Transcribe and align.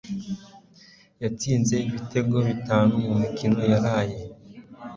yatsinze 1.23 1.75
ibitego 1.89 2.37
bitatu 2.49 2.93
mumikino 3.05 3.61
yaraye 3.71 4.17